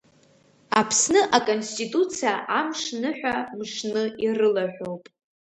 [0.79, 5.03] Аԥсны аконституциа Амш ныҳәа мшны ирылаҳәоуп.